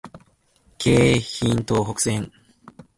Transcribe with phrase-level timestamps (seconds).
[0.79, 2.31] 京浜東北線